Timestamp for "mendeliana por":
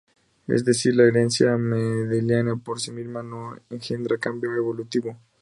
1.57-2.81